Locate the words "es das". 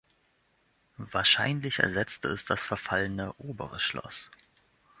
2.29-2.65